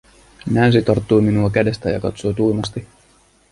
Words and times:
Nancy 0.51 0.81
tarttui 0.83 1.21
minua 1.21 1.49
kädestä 1.49 1.89
ja 1.89 1.99
katsoi 1.99 2.33
tuimasti. 2.33 2.87